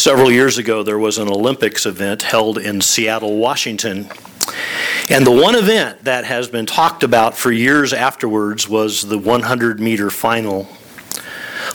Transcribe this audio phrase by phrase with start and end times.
[0.00, 4.08] Several years ago, there was an Olympics event held in Seattle, Washington.
[5.10, 9.78] And the one event that has been talked about for years afterwards was the 100
[9.78, 10.66] meter final.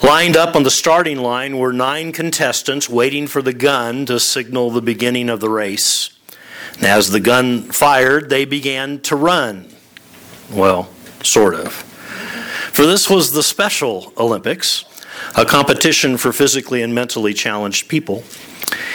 [0.02, 4.72] Lined up on the starting line were nine contestants waiting for the gun to signal
[4.72, 6.10] the beginning of the race.
[6.78, 9.68] And as the gun fired, they began to run.
[10.52, 10.90] Well,
[11.22, 11.74] sort of.
[12.74, 14.84] For this was the Special Olympics,
[15.38, 18.24] a competition for physically and mentally challenged people.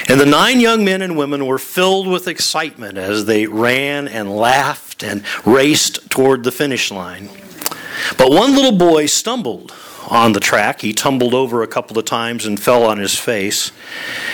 [0.09, 4.35] And the nine young men and women were filled with excitement as they ran and
[4.35, 7.29] laughed and raced toward the finish line.
[8.17, 9.73] But one little boy stumbled
[10.09, 10.81] on the track.
[10.81, 13.71] He tumbled over a couple of times and fell on his face.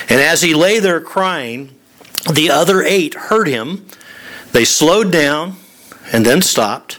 [0.08, 1.74] And as he lay there crying,
[2.32, 3.86] the other eight heard him.
[4.52, 5.56] They slowed down
[6.12, 6.98] and then stopped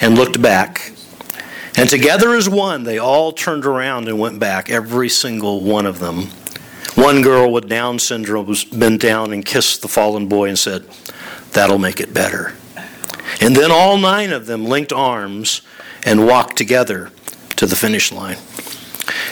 [0.00, 0.91] and looked back.
[1.76, 5.98] And together as one, they all turned around and went back, every single one of
[5.98, 6.28] them.
[6.94, 10.84] One girl with Down syndrome was bent down and kissed the fallen boy and said,
[11.52, 12.54] That'll make it better.
[13.40, 15.62] And then all nine of them linked arms
[16.04, 17.10] and walked together
[17.56, 18.36] to the finish line.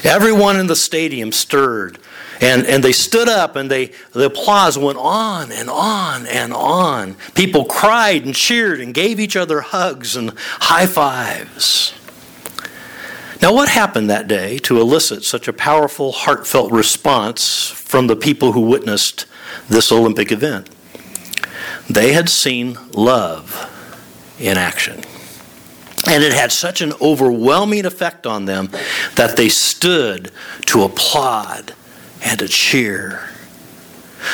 [0.03, 1.99] Everyone in the stadium stirred,
[2.41, 7.17] and, and they stood up, and they, the applause went on and on and on.
[7.35, 11.93] People cried and cheered and gave each other hugs and high fives.
[13.43, 18.53] Now, what happened that day to elicit such a powerful, heartfelt response from the people
[18.53, 19.25] who witnessed
[19.69, 20.69] this Olympic event?
[21.89, 23.67] They had seen love
[24.39, 25.03] in action.
[26.07, 28.71] And it had such an overwhelming effect on them
[29.17, 30.31] that they stood
[30.67, 31.75] to applaud
[32.23, 33.29] and to cheer.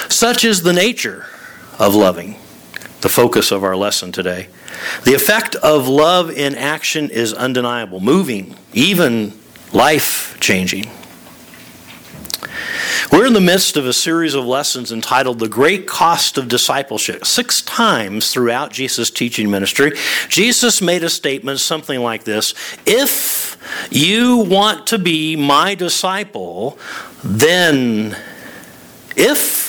[0.08, 1.26] Such is the nature
[1.78, 2.36] of loving,
[3.06, 4.48] the focus of our lesson today.
[5.04, 9.32] The effect of love in action is undeniable, moving, even
[9.72, 10.86] life changing.
[13.12, 17.24] We're in the midst of a series of lessons entitled The Great Cost of Discipleship.
[17.24, 19.92] Six times throughout Jesus' teaching ministry,
[20.28, 23.56] Jesus made a statement something like this If
[23.88, 26.76] you want to be my disciple,
[27.22, 28.16] then,
[29.14, 29.65] if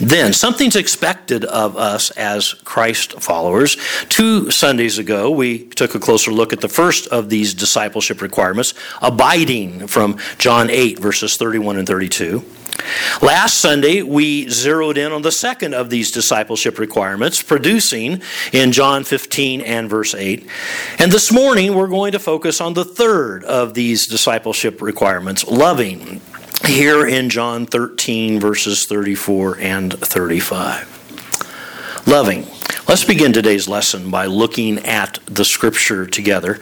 [0.00, 3.76] then something's expected of us as Christ followers.
[4.08, 8.74] Two Sundays ago, we took a closer look at the first of these discipleship requirements,
[9.02, 12.44] abiding from John 8, verses 31 and 32.
[13.20, 18.22] Last Sunday, we zeroed in on the second of these discipleship requirements, producing
[18.52, 20.46] in John 15 and verse 8.
[20.98, 26.20] And this morning, we're going to focus on the third of these discipleship requirements, loving,
[26.68, 32.06] here in John 13, verses 34 and 35.
[32.06, 32.46] Loving.
[32.86, 36.56] Let's begin today's lesson by looking at the scripture together.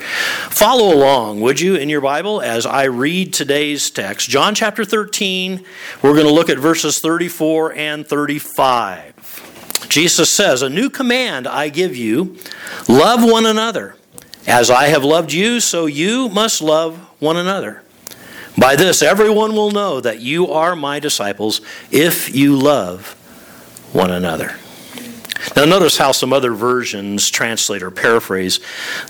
[0.50, 4.28] Follow along, would you, in your Bible as I read today's text.
[4.28, 5.64] John chapter 13,
[6.02, 9.88] we're going to look at verses 34 and 35.
[9.88, 12.36] Jesus says, A new command I give you
[12.88, 13.96] love one another.
[14.46, 17.82] As I have loved you, so you must love one another.
[18.58, 23.12] By this, everyone will know that you are my disciples if you love
[23.92, 24.56] one another.
[25.54, 28.60] Now, notice how some other versions translate or paraphrase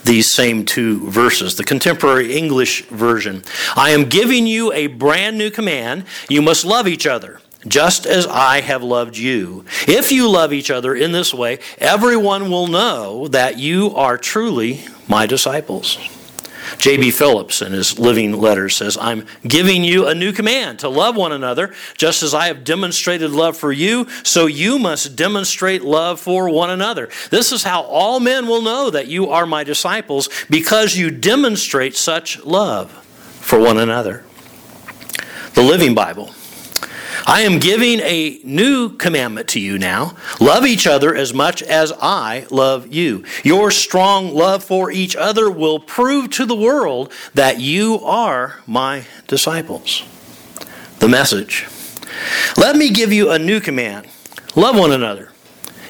[0.04, 1.56] these same two verses.
[1.56, 3.42] The contemporary English version
[3.74, 6.04] I am giving you a brand new command.
[6.28, 9.64] You must love each other, just as I have loved you.
[9.86, 14.84] If you love each other in this way, everyone will know that you are truly
[15.08, 15.98] my disciples.
[16.78, 17.10] J.B.
[17.10, 21.32] Phillips, in his living letter, says, I'm giving you a new command to love one
[21.32, 26.48] another, just as I have demonstrated love for you, so you must demonstrate love for
[26.48, 27.08] one another.
[27.30, 31.96] This is how all men will know that you are my disciples, because you demonstrate
[31.96, 32.90] such love
[33.40, 34.24] for one another.
[35.54, 36.34] The Living Bible
[37.24, 40.16] I am giving a new commandment to you now.
[40.40, 43.24] Love each other as much as I love you.
[43.44, 49.04] Your strong love for each other will prove to the world that you are my
[49.26, 50.02] disciples.
[50.98, 51.66] The message
[52.56, 54.08] Let me give you a new command
[54.54, 55.32] love one another.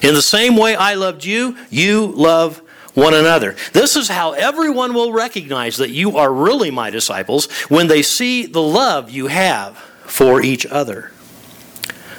[0.03, 2.59] In the same way I loved you, you love
[2.95, 3.57] one another.
[3.73, 8.47] This is how everyone will recognize that you are really my disciples when they see
[8.47, 11.13] the love you have for each other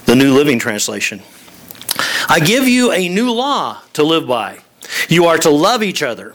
[0.07, 1.21] the New Living Translation.
[2.29, 4.59] I give you a new law to live by.
[5.09, 6.33] You are to love each other.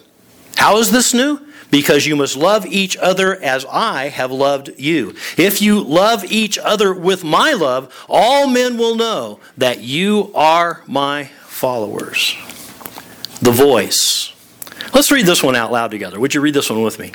[0.59, 1.41] How is this new?
[1.71, 5.15] Because you must love each other as I have loved you.
[5.39, 10.83] If you love each other with my love, all men will know that you are
[10.87, 12.37] my followers.
[13.41, 14.35] The voice.
[14.93, 16.21] Let's read this one out loud together.
[16.21, 17.13] Would you read this one with me?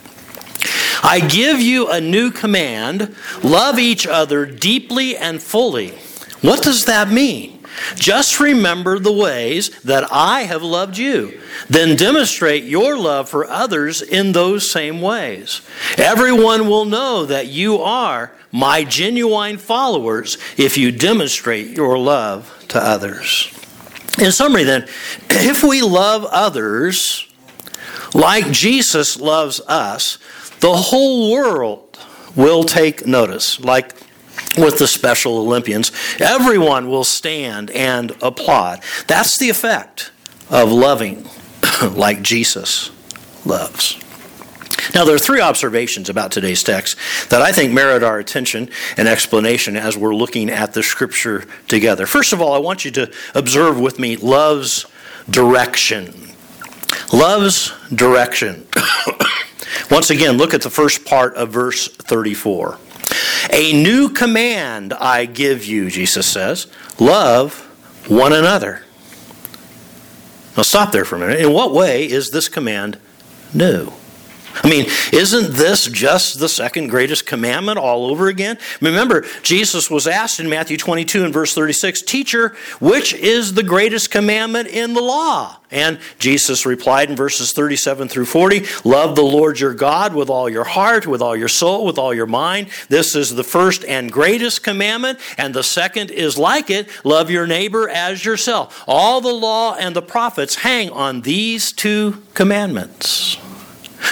[1.03, 5.93] I give you a new command love each other deeply and fully.
[6.41, 7.57] What does that mean?
[7.95, 11.39] Just remember the ways that I have loved you.
[11.69, 15.61] Then demonstrate your love for others in those same ways.
[15.97, 22.79] Everyone will know that you are my genuine followers if you demonstrate your love to
[22.83, 23.51] others.
[24.19, 24.83] In summary, then,
[25.29, 27.27] if we love others
[28.13, 30.17] like Jesus loves us,
[30.59, 31.99] the whole world
[32.35, 33.59] will take notice.
[33.59, 33.93] Like
[34.57, 35.91] with the Special Olympians.
[36.19, 38.81] Everyone will stand and applaud.
[39.07, 40.11] That's the effect
[40.49, 41.27] of loving
[41.91, 42.91] like Jesus
[43.45, 43.99] loves.
[44.93, 46.97] Now, there are three observations about today's text
[47.29, 52.05] that I think merit our attention and explanation as we're looking at the scripture together.
[52.05, 54.85] First of all, I want you to observe with me love's
[55.29, 56.13] direction.
[57.11, 58.67] Love's direction.
[59.91, 62.77] Once again, look at the first part of verse 34.
[63.51, 66.67] A new command I give you, Jesus says
[66.99, 67.61] love
[68.07, 68.83] one another.
[70.55, 71.39] Now, stop there for a minute.
[71.39, 72.97] In what way is this command
[73.53, 73.91] new?
[74.63, 78.57] I mean, isn't this just the second greatest commandment all over again?
[78.81, 84.11] Remember, Jesus was asked in Matthew 22 and verse 36, Teacher, which is the greatest
[84.11, 85.57] commandment in the law?
[85.69, 90.49] And Jesus replied in verses 37 through 40, Love the Lord your God with all
[90.49, 92.69] your heart, with all your soul, with all your mind.
[92.87, 97.47] This is the first and greatest commandment, and the second is like it love your
[97.47, 98.83] neighbor as yourself.
[98.87, 103.37] All the law and the prophets hang on these two commandments.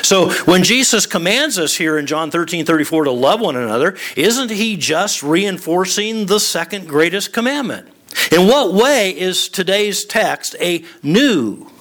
[0.05, 4.51] So when Jesus commands us here in John 13 34 to love one another, isn't
[4.51, 7.89] he just reinforcing the second greatest commandment?
[8.31, 11.71] In what way is today's text a new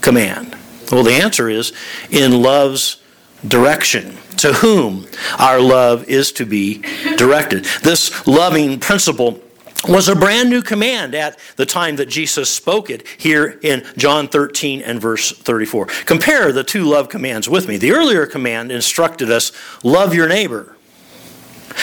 [0.00, 0.56] command?
[0.90, 1.72] Well, the answer is
[2.10, 3.00] in love's
[3.46, 4.16] direction.
[4.38, 5.06] To whom
[5.38, 6.82] our love is to be
[7.16, 7.66] directed.
[7.82, 9.40] This loving principle
[9.88, 14.28] was a brand new command at the time that Jesus spoke it here in John
[14.28, 15.86] 13 and verse 34.
[16.04, 17.76] Compare the two love commands with me.
[17.76, 20.76] The earlier command instructed us, love your neighbor.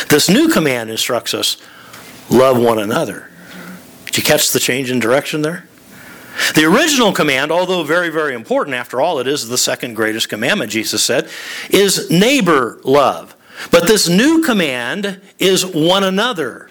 [0.09, 1.57] This new command instructs us,
[2.29, 3.29] love one another.
[4.05, 5.67] Did you catch the change in direction there?
[6.53, 10.71] The original command, although very, very important, after all, it is the second greatest commandment,
[10.71, 11.29] Jesus said,
[11.69, 13.35] is neighbor love.
[13.71, 16.66] But this new command is one another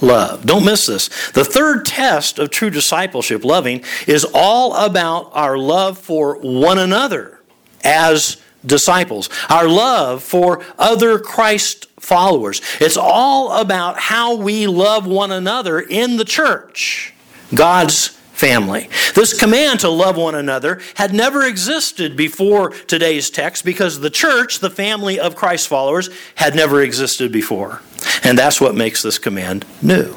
[0.00, 0.46] love.
[0.46, 1.08] Don't miss this.
[1.32, 7.40] The third test of true discipleship, loving, is all about our love for one another
[7.82, 12.60] as disciples, our love for other Christ followers.
[12.80, 17.14] It's all about how we love one another in the church,
[17.54, 18.88] God's family.
[19.14, 24.60] This command to love one another had never existed before today's text because the church,
[24.60, 27.82] the family of Christ followers, had never existed before.
[28.24, 30.16] And that's what makes this command new.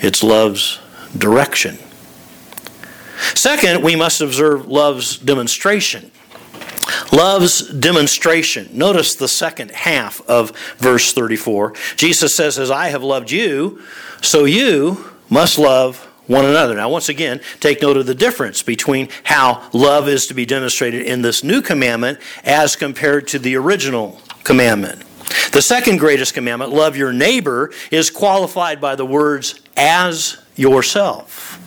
[0.00, 0.80] It's love's
[1.16, 1.78] direction.
[3.34, 6.10] Second, we must observe love's demonstration.
[7.12, 8.68] Love's demonstration.
[8.72, 11.74] Notice the second half of verse 34.
[11.96, 13.80] Jesus says, As I have loved you,
[14.20, 16.74] so you must love one another.
[16.74, 21.06] Now, once again, take note of the difference between how love is to be demonstrated
[21.06, 25.02] in this new commandment as compared to the original commandment.
[25.52, 31.60] The second greatest commandment, love your neighbor, is qualified by the words as yourself.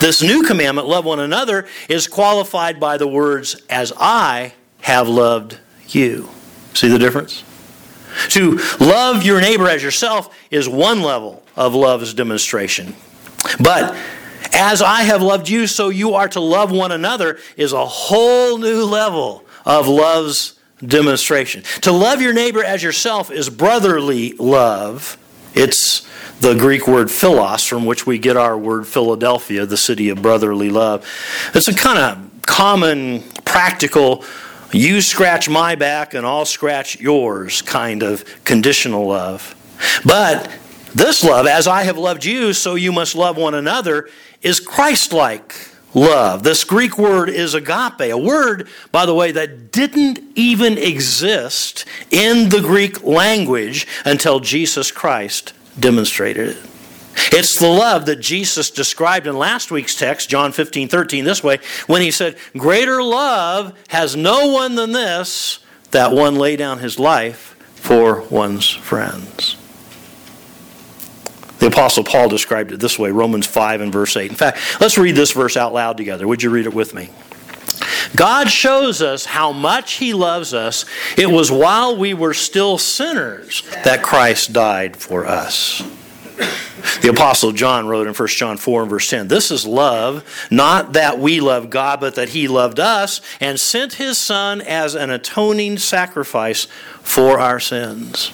[0.00, 5.58] This new commandment, love one another, is qualified by the words as I have loved
[5.88, 6.28] you.
[6.74, 7.44] See the difference?
[8.30, 12.94] To love your neighbor as yourself is one level of love's demonstration.
[13.60, 13.96] But
[14.52, 18.58] as I have loved you, so you are to love one another is a whole
[18.58, 21.62] new level of love's demonstration.
[21.82, 25.16] To love your neighbor as yourself is brotherly love.
[25.54, 26.06] It's
[26.40, 30.70] the Greek word philos, from which we get our word Philadelphia, the city of brotherly
[30.70, 31.06] love.
[31.54, 34.24] It's a kind of common, practical,
[34.72, 39.54] you scratch my back and I'll scratch yours kind of conditional love.
[40.04, 40.50] But
[40.94, 44.08] this love, as I have loved you, so you must love one another,
[44.42, 45.54] is Christ like
[45.94, 46.42] love.
[46.42, 52.48] This Greek word is agape, a word, by the way, that didn't even exist in
[52.48, 56.56] the Greek language until Jesus Christ demonstrated it.
[57.30, 61.58] It's the love that Jesus described in last week's text, John 15, 13, this way,
[61.86, 65.58] when he said, Greater love has no one than this,
[65.90, 69.56] that one lay down his life for one's friends.
[71.62, 74.32] The Apostle Paul described it this way Romans 5 and verse 8.
[74.32, 76.26] In fact, let's read this verse out loud together.
[76.26, 77.08] Would you read it with me?
[78.16, 80.84] God shows us how much He loves us.
[81.16, 85.88] It was while we were still sinners that Christ died for us.
[87.00, 90.94] The Apostle John wrote in 1 John 4 and verse 10 This is love, not
[90.94, 95.10] that we love God, but that He loved us and sent His Son as an
[95.10, 96.64] atoning sacrifice
[97.02, 98.32] for our sins.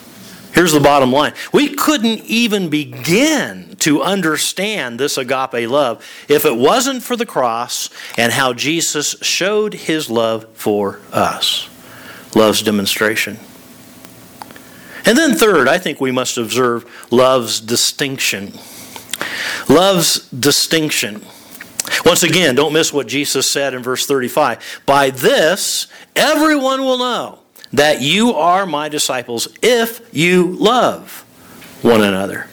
[0.52, 6.56] Here's the bottom line we couldn't even begin to understand this agape love if it
[6.56, 11.68] wasn't for the cross and how Jesus showed His love for us.
[12.34, 13.38] Love's demonstration.
[15.04, 18.52] And then, third, I think we must observe love's distinction.
[19.68, 21.24] Love's distinction.
[22.04, 24.82] Once again, don't miss what Jesus said in verse 35.
[24.84, 27.38] By this, everyone will know
[27.72, 31.24] that you are my disciples if you love
[31.82, 32.46] one another.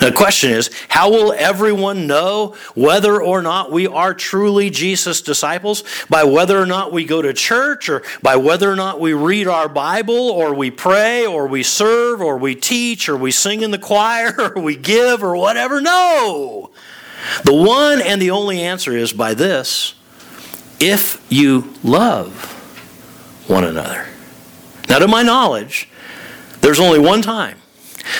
[0.00, 5.82] The question is, how will everyone know whether or not we are truly Jesus' disciples?
[6.08, 9.48] By whether or not we go to church, or by whether or not we read
[9.48, 13.70] our Bible, or we pray, or we serve, or we teach, or we sing in
[13.70, 15.80] the choir, or we give, or whatever?
[15.80, 16.70] No!
[17.44, 19.94] The one and the only answer is by this
[20.78, 22.57] if you love
[23.48, 24.06] one another.
[24.88, 25.88] Now, to my knowledge,
[26.60, 27.58] there's only one time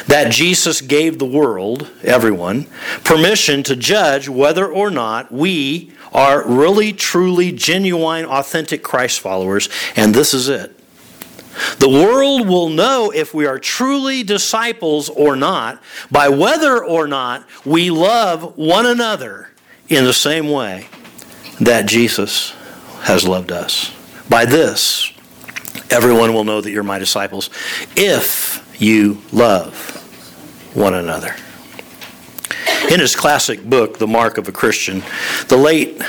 [0.07, 2.67] that Jesus gave the world, everyone,
[3.05, 10.15] permission to judge whether or not we are really, truly, genuine, authentic Christ followers, and
[10.15, 10.75] this is it.
[11.79, 17.47] The world will know if we are truly disciples or not by whether or not
[17.65, 19.51] we love one another
[19.89, 20.87] in the same way
[21.61, 22.51] that Jesus
[23.03, 23.93] has loved us.
[24.29, 25.13] By this,
[25.91, 27.51] everyone will know that you're my disciples
[27.97, 29.75] if you love
[30.75, 31.35] one another.
[32.91, 35.03] In his classic book, The Mark of a Christian,
[35.49, 36.01] the late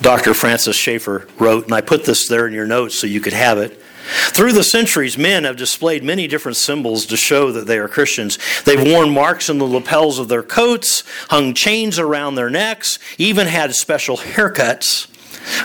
[0.00, 0.34] Dr.
[0.34, 3.58] Francis Schaeffer wrote, and I put this there in your notes so you could have
[3.58, 3.82] it.
[4.08, 8.38] Through the centuries, men have displayed many different symbols to show that they are Christians.
[8.64, 13.48] They've worn marks in the lapels of their coats, hung chains around their necks, even
[13.48, 15.08] had special haircuts.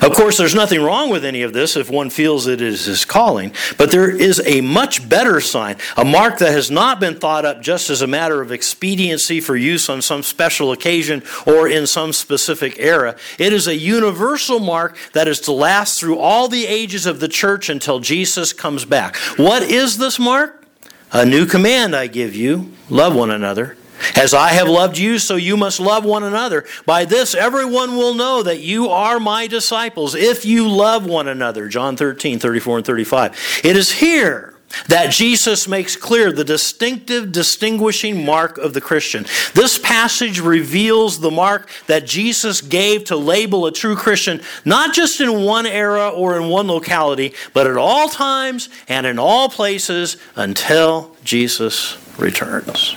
[0.01, 3.05] Of course, there's nothing wrong with any of this if one feels it is his
[3.05, 7.45] calling, but there is a much better sign, a mark that has not been thought
[7.45, 11.87] up just as a matter of expediency for use on some special occasion or in
[11.87, 13.15] some specific era.
[13.37, 17.27] It is a universal mark that is to last through all the ages of the
[17.27, 19.15] church until Jesus comes back.
[19.37, 20.65] What is this mark?
[21.11, 23.77] A new command I give you love one another.
[24.15, 26.65] As I have loved you, so you must love one another.
[26.85, 31.67] By this, everyone will know that you are my disciples if you love one another.
[31.67, 33.61] John 13, 34 and 35.
[33.63, 34.53] It is here
[34.87, 39.25] that Jesus makes clear the distinctive, distinguishing mark of the Christian.
[39.53, 45.21] This passage reveals the mark that Jesus gave to label a true Christian, not just
[45.21, 50.17] in one era or in one locality, but at all times and in all places
[50.35, 52.95] until Jesus returns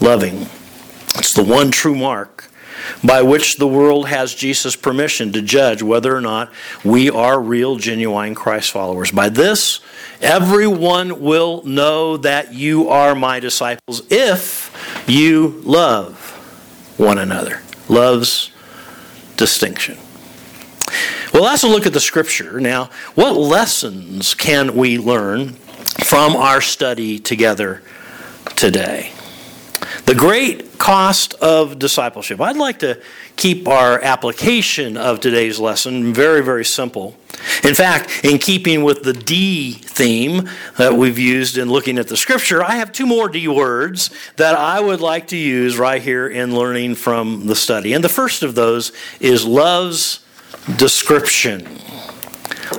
[0.00, 0.46] loving.
[1.16, 2.50] It's the one true mark
[3.04, 6.50] by which the world has Jesus' permission to judge whether or not
[6.84, 9.10] we are real, genuine Christ followers.
[9.10, 9.80] By this,
[10.20, 16.16] everyone will know that you are my disciples if you love
[16.98, 17.62] one another.
[17.88, 18.50] Love's
[19.36, 19.98] distinction.
[21.32, 22.60] Well, let's look at the scripture.
[22.60, 25.50] Now, what lessons can we learn
[26.04, 27.82] from our study together
[28.56, 29.12] today?
[30.10, 32.40] The great cost of discipleship.
[32.40, 33.00] I'd like to
[33.36, 37.16] keep our application of today's lesson very, very simple.
[37.62, 42.16] In fact, in keeping with the D theme that we've used in looking at the
[42.16, 46.26] scripture, I have two more D words that I would like to use right here
[46.26, 47.92] in learning from the study.
[47.92, 48.90] And the first of those
[49.20, 50.26] is love's
[50.74, 51.68] description.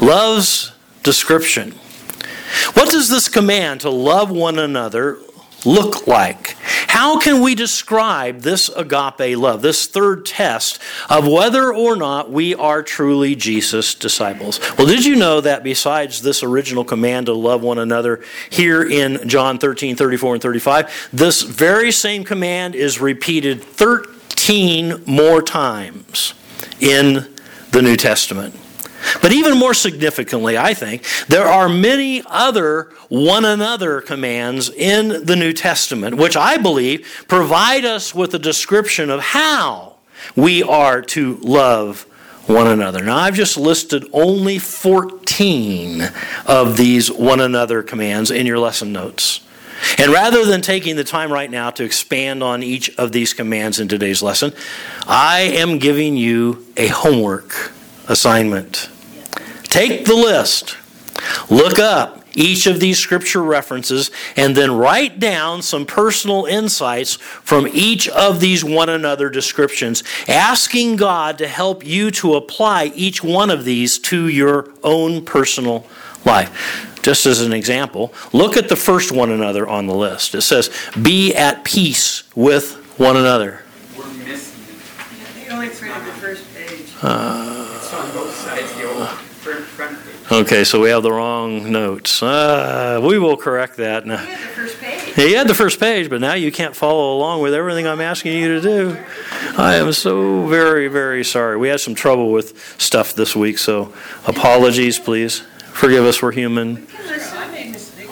[0.02, 1.72] Love's description.
[2.74, 5.20] What does this command to love one another
[5.64, 6.58] look like?
[7.02, 10.78] How can we describe this agape love, this third test
[11.10, 14.60] of whether or not we are truly Jesus' disciples?
[14.78, 19.28] Well, did you know that besides this original command to love one another here in
[19.28, 26.36] John 13, 34, and 35, this very same command is repeated 13 more times
[26.80, 27.34] in
[27.72, 28.61] the New Testament?
[29.22, 35.36] But even more significantly, I think, there are many other one another commands in the
[35.36, 39.96] New Testament, which I believe provide us with a description of how
[40.36, 42.04] we are to love
[42.48, 43.04] one another.
[43.04, 46.04] Now, I've just listed only 14
[46.46, 49.42] of these one another commands in your lesson notes.
[49.98, 53.80] And rather than taking the time right now to expand on each of these commands
[53.80, 54.54] in today's lesson,
[55.08, 57.72] I am giving you a homework
[58.08, 58.90] assignment.
[59.72, 60.76] Take the list,
[61.50, 67.70] look up each of these scripture references, and then write down some personal insights from
[67.72, 73.50] each of these one another descriptions, asking God to help you to apply each one
[73.50, 75.88] of these to your own personal
[76.26, 76.90] life.
[77.02, 80.36] Just as an example, look at the first one another on the list.
[80.36, 80.70] It says,
[81.02, 83.62] Be at peace with one another.
[83.98, 85.48] We're missing it.
[85.48, 86.82] The only print on the first page.
[86.82, 87.61] It's
[90.32, 92.24] Okay, so we have the wrong notes.
[92.24, 94.06] Uh, we will correct that.
[94.06, 95.18] You Now, had the first page.
[95.18, 98.38] you had the first page, but now you can't follow along with everything I'm asking
[98.38, 98.98] you to do.
[99.58, 101.58] I am so very, very sorry.
[101.58, 103.94] We had some trouble with stuff this week, so
[104.26, 105.40] apologies, please.
[105.74, 106.88] Forgive us, we're human.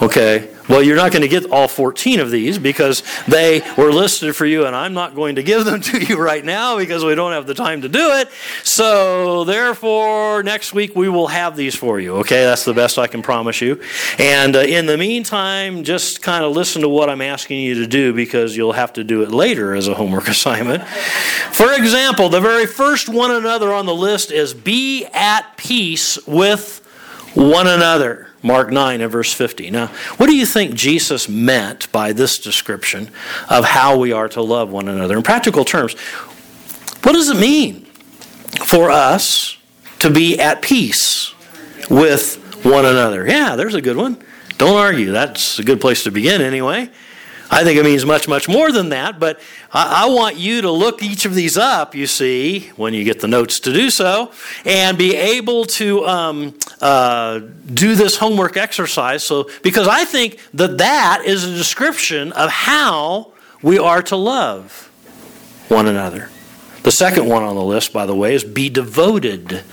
[0.02, 0.56] Okay.
[0.70, 4.46] Well, you're not going to get all 14 of these because they were listed for
[4.46, 7.34] you, and I'm not going to give them to you right now because we don't
[7.34, 8.30] have the time to do it.
[8.64, 12.18] So, therefore, next week we will have these for you.
[12.18, 12.46] Okay.
[12.46, 13.82] That's the best I can promise you.
[14.20, 17.88] And uh, in the meantime, just kind of listen to what I'm asking you to
[17.88, 20.84] do because you'll have to do it later as a homework assignment.
[21.52, 26.79] For example, the very first one another on the list is be at peace with
[27.34, 28.28] one another.
[28.42, 29.70] Mark 9 and verse 50.
[29.70, 33.12] Now, what do you think Jesus meant by this description
[33.50, 35.18] of how we are to love one another?
[35.18, 35.94] In practical terms,
[37.04, 37.86] what does it mean
[38.64, 39.58] for us
[40.00, 41.34] to be at peace
[41.90, 43.28] with one another?
[43.28, 44.24] Yeah, there's a good one.
[44.58, 45.12] Don't argue.
[45.12, 46.90] That's a good place to begin, anyway.
[47.52, 49.40] I think it means much, much more than that, but
[49.72, 53.22] I, I, want you to look each of these up, you see, when you get
[53.22, 54.32] the notes to do so,
[54.66, 57.40] and be able to um, uh,
[57.74, 59.24] do this homework exercise.
[59.24, 63.32] So, because I think that that is a description of how
[63.64, 64.92] we are to love
[65.70, 66.30] one another.
[66.84, 69.64] The second one on the list, by the way, is be devoted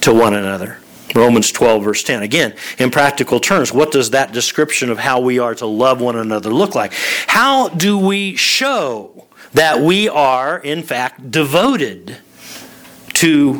[0.00, 0.78] to one another.
[1.14, 2.22] Romans 12, verse 10.
[2.22, 6.16] Again, in practical terms, what does that description of how we are to love one
[6.16, 6.92] another look like?
[7.26, 12.18] How do we show that we are, in fact, devoted
[13.14, 13.54] to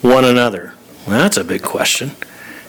[0.00, 0.74] one another?
[1.06, 2.12] Well, that's a big question,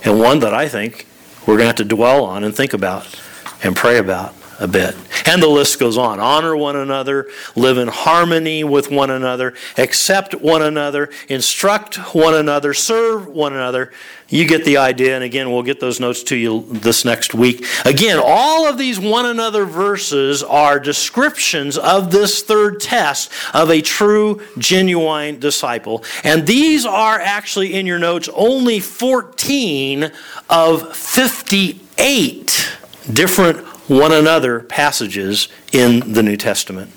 [0.03, 1.07] and one that I think
[1.41, 3.19] we're going to have to dwell on and think about
[3.63, 4.33] and pray about
[4.63, 4.95] a bit.
[5.25, 6.21] And the list goes on.
[6.21, 12.73] Honor one another, live in harmony with one another, accept one another, instruct one another,
[12.73, 13.91] serve one another.
[14.29, 17.65] You get the idea, and again, we'll get those notes to you this next week.
[17.83, 23.81] Again, all of these one another verses are descriptions of this third test of a
[23.81, 26.05] true, genuine disciple.
[26.23, 30.09] And these are actually in your notes only 14
[30.49, 32.77] of 58
[33.11, 36.91] different one another passages in the New Testament.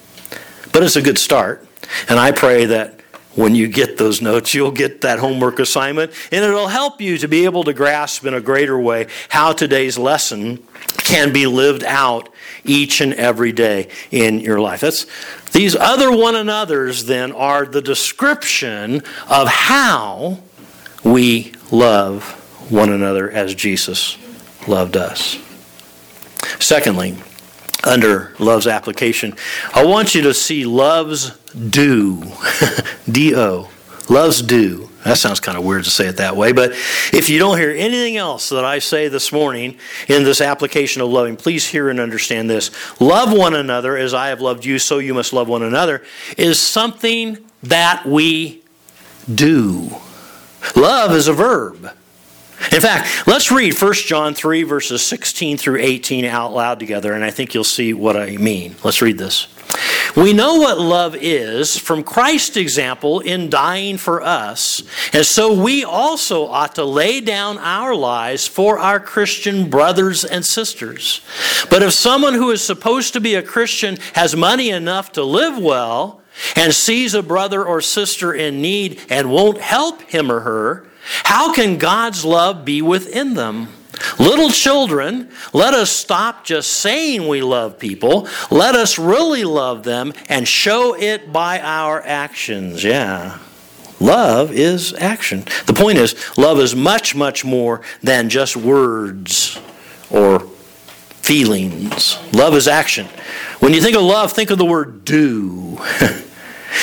[0.73, 1.67] But it's a good start,
[2.09, 3.01] and I pray that
[3.37, 7.29] when you get those notes, you'll get that homework assignment, and it'll help you to
[7.29, 10.59] be able to grasp in a greater way how today's lesson
[10.99, 12.31] can be lived out
[12.65, 14.81] each and every day in your life.
[14.81, 15.07] That's
[15.53, 20.39] these other one another's then are the description of how
[21.05, 22.25] we love
[22.71, 24.17] one another as Jesus
[24.67, 25.39] loved us.
[26.59, 27.17] Secondly,
[27.85, 29.35] under love's application,
[29.75, 32.23] I want you to see love's do.
[33.11, 33.71] D O.
[34.09, 34.89] Love's do.
[35.05, 36.73] That sounds kind of weird to say it that way, but
[37.13, 41.09] if you don't hear anything else that I say this morning in this application of
[41.11, 42.73] loving, please hear and understand this.
[43.01, 46.03] Love one another as I have loved you, so you must love one another,
[46.37, 48.65] is something that we
[49.33, 49.95] do.
[50.75, 51.93] Love is a verb.
[52.73, 57.25] In fact, let's read 1 John 3, verses 16 through 18 out loud together, and
[57.25, 58.77] I think you'll see what I mean.
[58.83, 59.49] Let's read this.
[60.17, 65.85] We know what love is from Christ's example in dying for us, and so we
[65.85, 71.21] also ought to lay down our lives for our Christian brothers and sisters.
[71.69, 75.59] But if someone who is supposed to be a Christian has money enough to live
[75.59, 76.23] well,
[76.55, 80.87] and sees a brother or sister in need and won't help him or her,
[81.25, 83.69] how can God's love be within them?
[84.19, 88.29] Little children, let us stop just saying we love people.
[88.51, 92.85] Let us really love them and show it by our actions.
[92.85, 93.39] Yeah.
[93.99, 95.45] Love is action.
[95.65, 99.59] The point is, love is much, much more than just words
[100.11, 100.41] or
[101.23, 102.19] feelings.
[102.33, 103.07] Love is action.
[103.61, 105.79] When you think of love, think of the word do.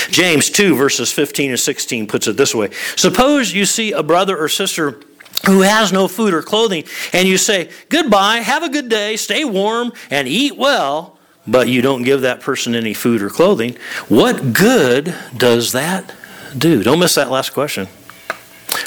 [0.10, 4.38] James 2, verses 15 and 16 puts it this way Suppose you see a brother
[4.38, 5.02] or sister
[5.46, 9.44] who has no food or clothing, and you say, Goodbye, have a good day, stay
[9.44, 13.76] warm, and eat well, but you don't give that person any food or clothing.
[14.08, 16.14] What good does that
[16.58, 16.84] do?
[16.84, 17.88] Don't miss that last question.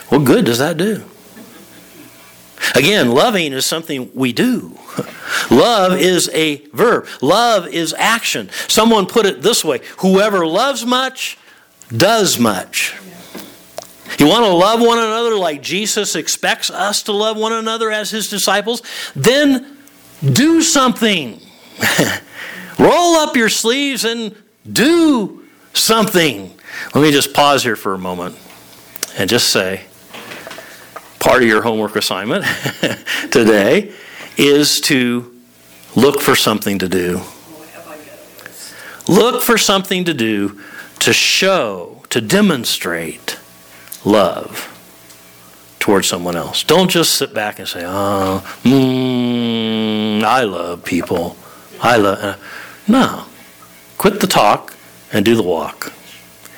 [0.09, 1.05] What good does that do?
[2.74, 4.76] Again, loving is something we do.
[5.50, 7.07] Love is a verb.
[7.20, 8.50] Love is action.
[8.68, 11.38] Someone put it this way whoever loves much
[11.94, 12.96] does much.
[14.18, 18.11] You want to love one another like Jesus expects us to love one another as
[18.11, 18.83] his disciples?
[19.14, 19.76] Then
[20.24, 21.40] do something.
[22.79, 24.35] Roll up your sleeves and
[24.70, 26.55] do something.
[26.94, 28.37] Let me just pause here for a moment
[29.18, 29.85] and just say
[31.27, 32.45] part of your homework assignment
[33.33, 33.93] today
[34.37, 35.35] is to
[35.97, 37.21] look for something to do.
[39.09, 40.61] Look for something to do
[41.01, 43.41] to show, to demonstrate
[44.05, 44.73] love
[45.81, 46.62] towards someone else.
[46.62, 51.37] Don't just sit back and say, "Oh, mm, I love people.
[51.83, 52.37] I love." Uh,
[52.87, 53.25] no,
[53.99, 54.77] quit the talk
[55.12, 55.93] and do the walk.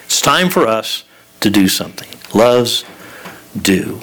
[0.04, 1.04] It's time for us
[1.40, 2.08] to do something.
[2.34, 2.84] Loves
[3.60, 4.02] do.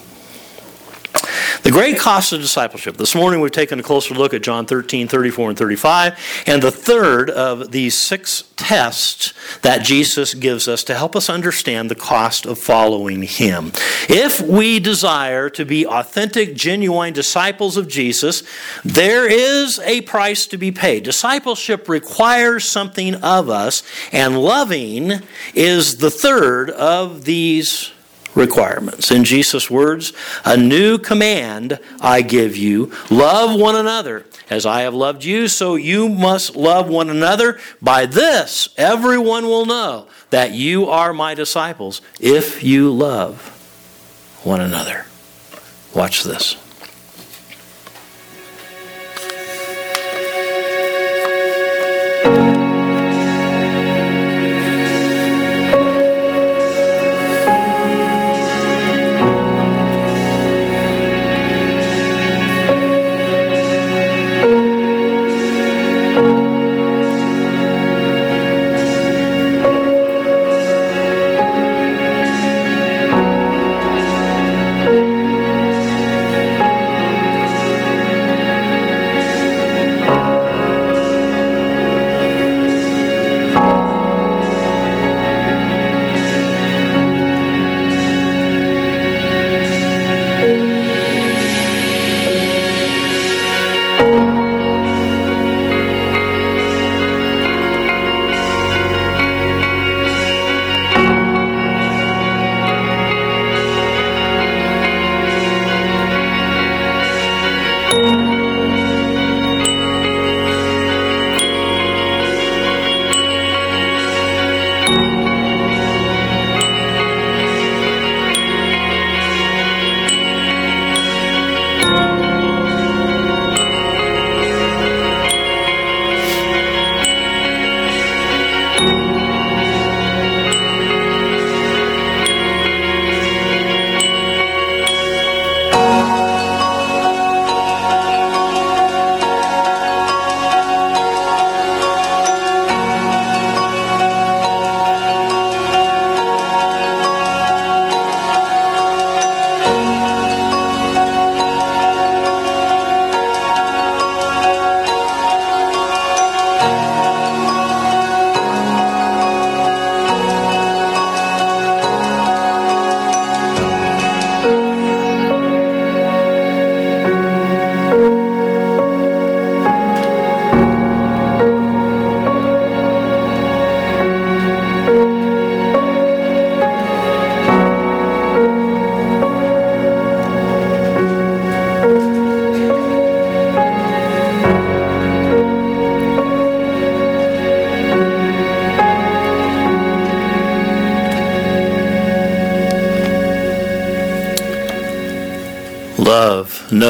[1.64, 2.98] The great cost of discipleship.
[2.98, 6.72] This morning we've taken a closer look at John 13, 34, and 35, and the
[6.72, 12.46] third of these six tests that Jesus gives us to help us understand the cost
[12.46, 13.72] of following Him.
[14.10, 18.44] If we desire to be authentic, genuine disciples of Jesus,
[18.84, 21.04] there is a price to be paid.
[21.04, 25.22] Discipleship requires something of us, and loving
[25.54, 27.92] is the third of these
[28.36, 29.12] requirements.
[29.12, 34.26] In Jesus' words, a new command I give you love one another.
[34.50, 37.60] As I have loved you, so you must love one another.
[37.82, 43.50] By this, everyone will know that you are my disciples if you love
[44.44, 45.06] one another.
[45.96, 46.58] Watch this.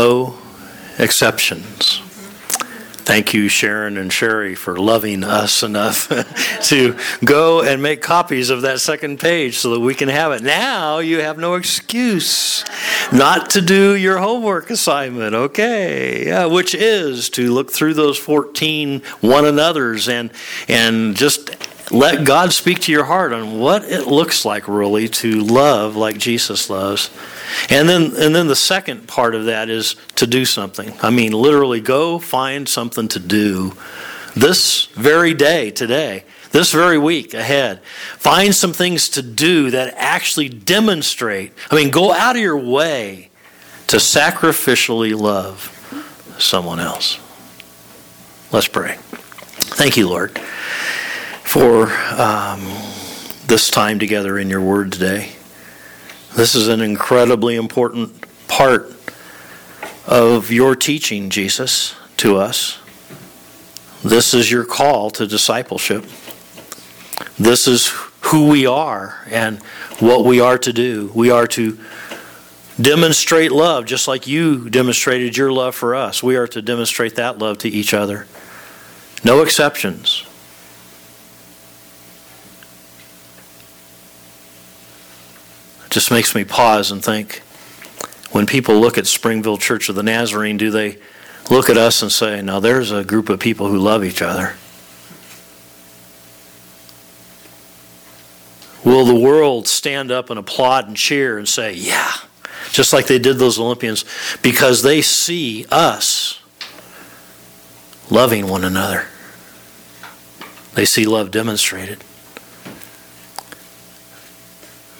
[0.06, 0.38] No
[1.00, 2.00] exceptions.
[3.06, 6.10] Thank you, Sharon and Sherry, for loving us enough
[6.70, 10.44] to go and make copies of that second page so that we can have it.
[10.44, 12.64] Now you have no excuse
[13.12, 16.28] not to do your homework assignment, okay?
[16.28, 20.32] Yeah, which is to look through those 14 one another's and,
[20.68, 21.50] and just
[21.92, 26.18] let God speak to your heart on what it looks like really to love like
[26.18, 27.10] Jesus loves.
[27.70, 30.94] And then and then the second part of that is to do something.
[31.02, 33.74] I mean literally go find something to do
[34.36, 37.82] this very day, today, this very week ahead.
[38.18, 41.54] Find some things to do that actually demonstrate.
[41.72, 43.30] I mean, go out of your way
[43.88, 45.72] to sacrificially love
[46.38, 47.20] someone else.
[48.52, 48.98] Let's pray.
[48.98, 50.40] Thank you, Lord,
[51.56, 51.90] for
[52.20, 52.60] um,
[53.48, 55.32] this time together in your word today.
[56.36, 58.94] This is an incredibly important part
[60.06, 62.78] of your teaching, Jesus, to us.
[64.04, 66.04] This is your call to discipleship.
[67.40, 67.88] This is
[68.20, 69.64] who we are and
[70.00, 71.10] what we are to do.
[71.16, 71.80] We are to
[72.82, 76.22] demonstrate love just like you demonstrated your love for us.
[76.22, 78.28] We are to demonstrate that love to each other.
[79.24, 80.26] No exceptions.
[85.96, 87.38] Just makes me pause and think
[88.32, 90.98] when people look at Springville Church of the Nazarene, do they
[91.50, 94.58] look at us and say, now there's a group of people who love each other?
[98.84, 102.12] Will the world stand up and applaud and cheer and say, yeah,
[102.74, 104.04] just like they did those Olympians,
[104.42, 106.42] because they see us
[108.12, 109.08] loving one another?
[110.74, 112.04] They see love demonstrated.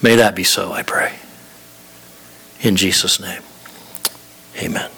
[0.06, 1.16] May that be so, I pray.
[2.60, 3.42] In Jesus' name,
[4.56, 4.95] amen.